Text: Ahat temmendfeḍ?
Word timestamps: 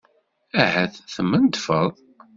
Ahat 0.63 0.95
temmendfeḍ? 1.13 1.89